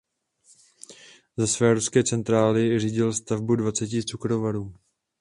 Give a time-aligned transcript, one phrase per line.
[1.37, 4.73] Ze své ruské centrály řídil stavbu dvaceti cukrovarů.